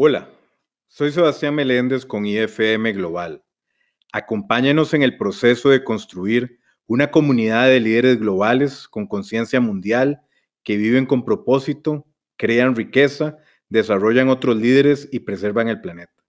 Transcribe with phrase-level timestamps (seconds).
[0.00, 0.30] Hola,
[0.86, 3.42] soy Sebastián Meléndez con IFM Global.
[4.12, 10.20] Acompáñenos en el proceso de construir una comunidad de líderes globales con conciencia mundial
[10.62, 12.06] que viven con propósito,
[12.36, 13.38] crean riqueza,
[13.68, 16.24] desarrollan otros líderes y preservan el planeta.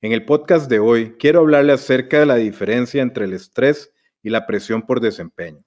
[0.00, 4.30] En el podcast de hoy quiero hablarle acerca de la diferencia entre el estrés y
[4.30, 5.62] la presión por desempeño.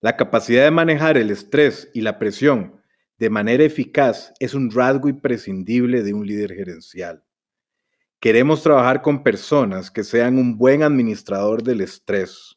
[0.00, 2.75] La capacidad de manejar el estrés y la presión
[3.18, 7.24] de manera eficaz es un rasgo imprescindible de un líder gerencial.
[8.20, 12.56] Queremos trabajar con personas que sean un buen administrador del estrés.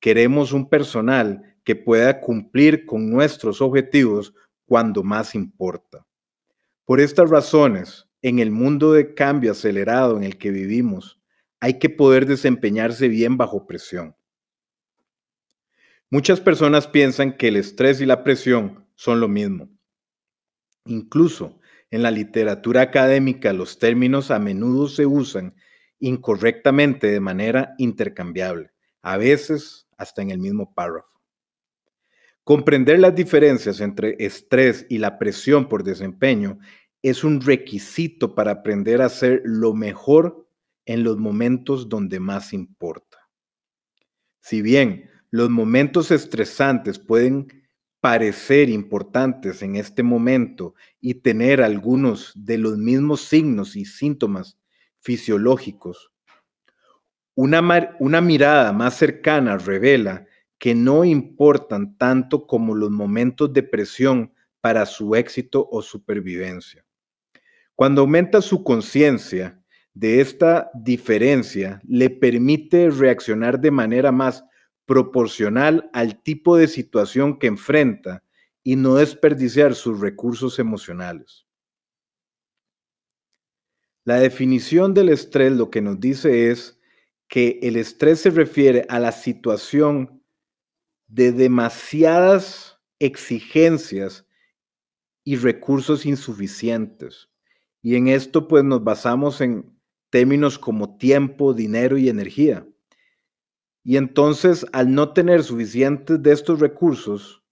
[0.00, 4.34] Queremos un personal que pueda cumplir con nuestros objetivos
[4.66, 6.06] cuando más importa.
[6.84, 11.20] Por estas razones, en el mundo de cambio acelerado en el que vivimos,
[11.60, 14.16] hay que poder desempeñarse bien bajo presión.
[16.10, 19.68] Muchas personas piensan que el estrés y la presión son lo mismo.
[20.84, 25.54] Incluso en la literatura académica los términos a menudo se usan
[25.98, 28.70] incorrectamente de manera intercambiable,
[29.02, 31.20] a veces hasta en el mismo párrafo.
[32.44, 36.58] Comprender las diferencias entre estrés y la presión por desempeño
[37.02, 40.48] es un requisito para aprender a hacer lo mejor
[40.86, 43.18] en los momentos donde más importa.
[44.40, 47.67] Si bien los momentos estresantes pueden
[48.08, 54.56] parecer importantes en este momento y tener algunos de los mismos signos y síntomas
[55.00, 56.10] fisiológicos,
[57.34, 57.60] una,
[58.22, 60.24] mirada más cercana revela
[60.56, 64.32] que no importan tanto como los momentos de presión
[64.62, 66.86] para su éxito o supervivencia.
[67.74, 74.46] Cuando aumenta su conciencia de esta diferencia, le permite reaccionar de manera más
[74.88, 78.24] proporcional al tipo de situación que enfrenta
[78.64, 81.46] y no desperdiciar sus recursos emocionales.
[84.04, 86.80] La definición del estrés lo que nos dice es
[87.28, 90.22] que el estrés se refiere a la situación
[91.06, 94.26] de demasiadas exigencias
[95.22, 97.28] y recursos insuficientes.
[97.82, 102.66] Y en esto pues nos basamos en términos como tiempo, dinero y energía.
[103.88, 107.42] Y entonces, al no tener suficientes de estos recursos,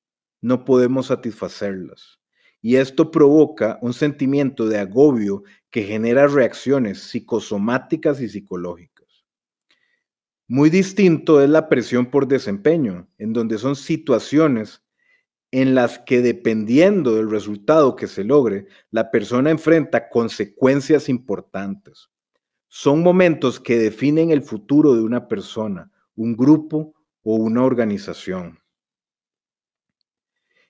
[0.42, 2.20] no podemos satisfacerlos.
[2.60, 9.24] Y esto provoca un sentimiento de agobio que genera reacciones psicosomáticas y psicológicas.
[10.46, 14.82] Muy distinto es la presión por desempeño, en donde son situaciones
[15.52, 22.10] en las que dependiendo del resultado que se logre, la persona enfrenta consecuencias importantes.
[22.68, 28.58] Son momentos que definen el futuro de una persona, un grupo o una organización.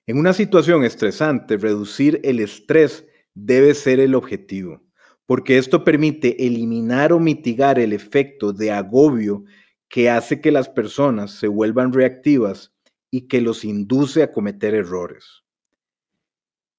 [0.06, 4.82] En una situación estresante, reducir el estrés debe ser el objetivo,
[5.26, 9.44] porque esto permite eliminar o mitigar el efecto de agobio
[9.88, 12.72] que hace que las personas se vuelvan reactivas
[13.10, 15.44] y que los induce a cometer errores.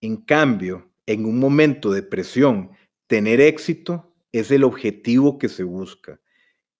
[0.01, 2.71] En cambio, en un momento de presión,
[3.07, 6.19] tener éxito es el objetivo que se busca.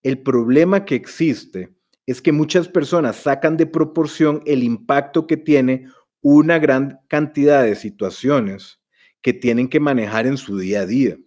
[0.04, 1.77] El problema que existe
[2.08, 5.90] es que muchas personas sacan de proporción el impacto que tiene
[6.22, 8.80] una gran cantidad de situaciones
[9.22, 11.18] que tienen que manejar en su día a día.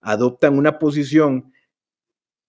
[0.00, 1.52] Adoptan una posición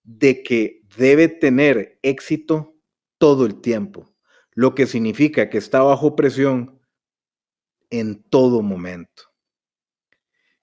[0.04, 2.76] de que debe tener éxito
[3.18, 4.14] todo el tiempo,
[4.54, 6.80] lo que significa que está bajo presión
[7.90, 9.24] en todo momento.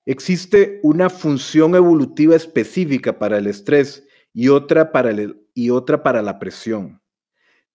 [0.07, 5.13] Existe una función evolutiva específica para el estrés y otra para,
[5.53, 6.98] y otra para la presión.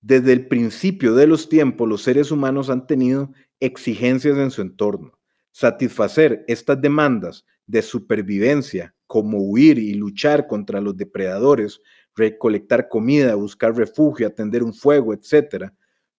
[0.03, 3.31] Desde el principio de los tiempos, los seres humanos han tenido
[3.61, 5.17] exigencias en su entorno.
[5.53, 11.79] Satisfacer estas demandas de supervivencia, como huir y luchar contra los depredadores,
[12.17, 15.71] recolectar comida, buscar refugio, atender un fuego, etc.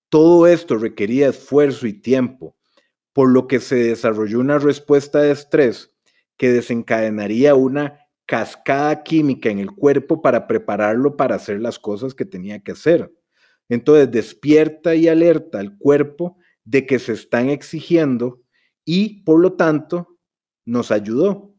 [0.09, 2.57] Todo esto requería esfuerzo y tiempo,
[3.13, 5.93] por lo que se desarrolló una respuesta de estrés
[6.39, 12.25] que desencadenaría una cascada química en el cuerpo para prepararlo para hacer las cosas que
[12.25, 13.13] tenía que hacer.
[13.69, 18.43] Entonces despierta y alerta al cuerpo de que se están exigiendo
[18.85, 20.19] y por lo tanto
[20.65, 21.55] nos ayudó.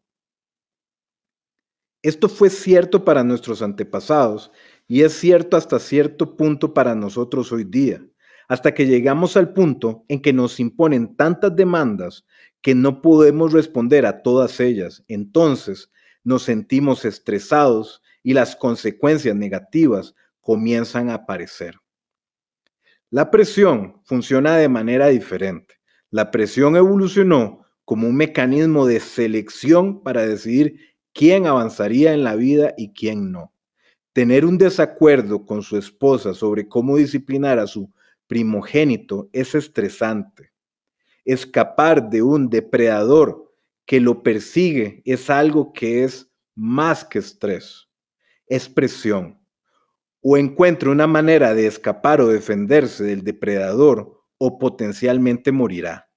[2.02, 4.52] Esto fue cierto para nuestros antepasados
[4.88, 8.06] y es cierto hasta cierto punto para nosotros hoy día,
[8.48, 12.26] hasta que llegamos al punto en que nos imponen tantas demandas
[12.62, 15.04] que no podemos responder a todas ellas.
[15.08, 15.92] Entonces
[16.24, 21.76] nos sentimos estresados y las consecuencias negativas comienzan a aparecer.
[23.10, 25.76] La presión funciona de manera diferente.
[26.10, 30.80] La presión evolucionó como un mecanismo de selección para decidir
[31.14, 33.54] quién avanzaría en la vida y quién no.
[34.12, 37.92] Tener un desacuerdo con su esposa sobre cómo disciplinar a su
[38.28, 40.52] primogénito es estresante.
[41.26, 43.54] Escapar de un depredador
[43.86, 47.88] que lo persigue es algo que es más que estrés,
[48.48, 49.40] es presión.
[50.28, 56.10] O encuentra una manera de escapar o defenderse del depredador o potencialmente morirá.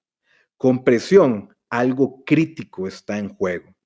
[0.57, 3.77] Con presión, algo crítico está en juego.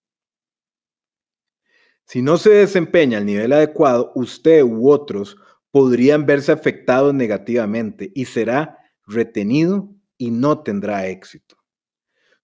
[2.06, 5.36] Si no se desempeña al nivel adecuado, usted u otros
[5.72, 8.78] podrían verse afectados negativamente y será
[9.08, 11.56] retenido y no tendrá éxito.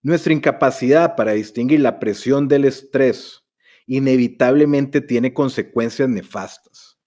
[0.03, 3.45] Nuestra incapacidad para distinguir la presión del estrés
[3.87, 6.98] inevitablemente tiene consecuencias nefastas.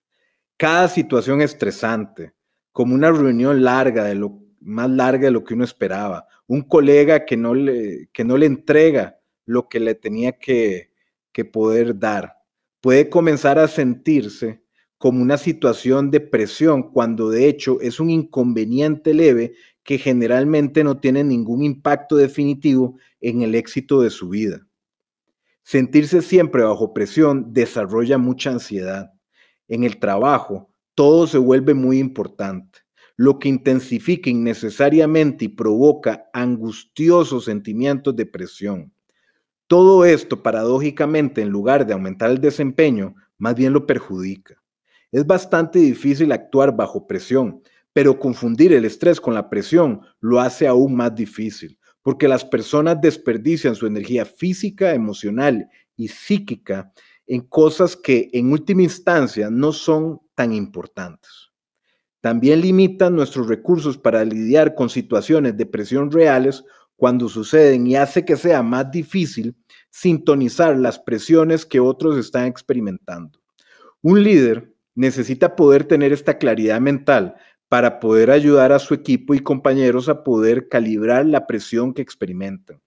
[0.61, 2.35] Cada situación estresante,
[2.71, 7.25] como una reunión larga de lo más larga de lo que uno esperaba, un colega
[7.25, 8.09] que no le,
[8.45, 10.91] entrega lo que le tenía que,
[11.31, 12.35] que poder dar,
[12.79, 14.61] puede comenzar a sentirse
[14.99, 20.99] como una situación de presión cuando de hecho es un inconveniente leve que generalmente no
[20.99, 24.67] tiene ningún impacto definitivo en el éxito de su vida.
[25.63, 29.11] Sentirse siempre bajo presión desarrolla mucha ansiedad.
[29.71, 32.79] En el trabajo, todo se vuelve muy importante,
[33.15, 38.91] lo que intensifica innecesariamente y provoca angustiosos sentimientos de presión.
[39.67, 44.61] Todo esto, paradójicamente, en lugar de aumentar el desempeño, más bien lo perjudica.
[45.09, 47.61] Es bastante difícil actuar bajo presión,
[47.93, 52.99] pero confundir el estrés con la presión lo hace aún más difícil, porque las personas
[52.99, 56.91] desperdician su energía física, emocional y psíquica
[57.31, 61.31] en cosas que en última instancia no son tan importantes.
[62.19, 66.61] También limitan nuestros recursos para lidiar con situaciones de presión reales
[66.97, 69.55] cuando suceden y hace que sea más difícil
[69.89, 73.39] sintonizar las presiones que otros están experimentando.
[74.01, 77.35] Un líder necesita poder tener esta claridad mental
[77.69, 82.81] para poder ayudar a su equipo y compañeros a poder calibrar la presión que experimentan.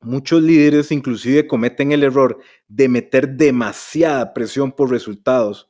[0.00, 5.68] Muchos líderes inclusive cometen el error de meter demasiada presión por resultados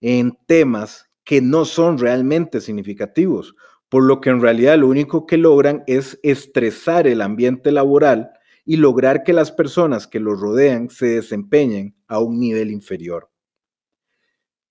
[0.00, 3.56] en temas que no son realmente significativos,
[3.88, 8.30] por lo que en realidad lo único que logran es estresar el ambiente laboral
[8.64, 13.30] y lograr que las personas que los rodean se desempeñen a un nivel inferior.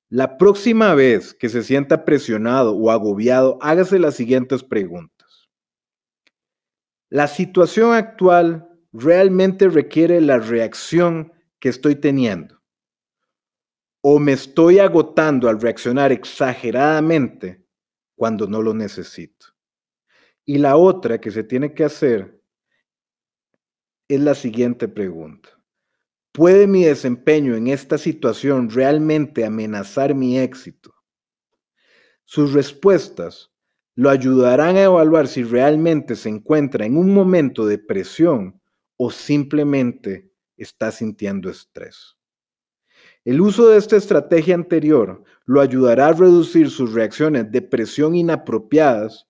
[0.09, 5.49] La próxima vez que se sienta presionado o agobiado, hágase las siguientes preguntas.
[7.09, 12.61] ¿La situación actual realmente requiere la reacción que estoy teniendo?
[14.01, 17.65] ¿O me estoy agotando al reaccionar exageradamente
[18.15, 19.47] cuando no lo necesito?
[20.45, 22.41] Y la otra que se tiene que hacer
[24.07, 25.49] es la siguiente pregunta.
[26.31, 30.93] ¿Puede mi desempeño en esta situación realmente amenazar mi éxito?
[32.25, 33.51] Sus respuestas
[33.95, 38.61] lo ayudarán a evaluar si realmente se encuentra en un momento de presión
[38.97, 42.15] o simplemente está sintiendo estrés.
[43.25, 49.27] El uso de esta estrategia anterior lo ayudará a reducir sus reacciones de presión inapropiadas,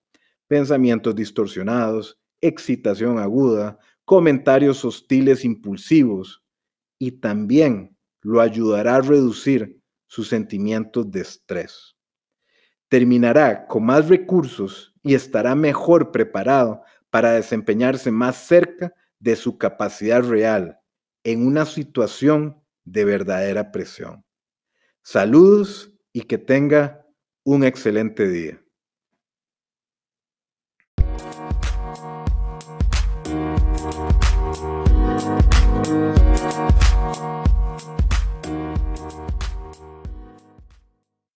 [0.48, 6.44] pensamientos distorsionados, excitación aguda, comentarios hostiles impulsivos,
[6.98, 11.96] y también lo ayudará a reducir sus sentimientos de estrés.
[12.88, 18.94] Terminará con más recursos y estará mejor preparado para desempeñarse más cerca
[19.24, 20.82] de su capacidad real
[21.24, 24.26] en una situación de verdadera presión.
[25.02, 27.08] Saludos y que tenga
[27.46, 28.63] un excelente día.